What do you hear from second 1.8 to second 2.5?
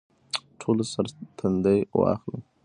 واهه.